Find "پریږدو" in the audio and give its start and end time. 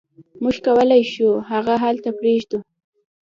2.19-2.59